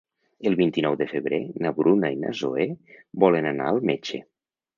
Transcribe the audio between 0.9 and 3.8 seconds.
de febrer na Bruna i na Zoè volen anar